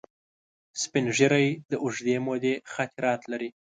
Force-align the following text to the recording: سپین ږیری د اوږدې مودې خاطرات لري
سپین 0.81 1.05
ږیری 1.17 1.47
د 1.71 1.73
اوږدې 1.83 2.15
مودې 2.25 2.53
خاطرات 2.73 3.21
لري 3.31 3.49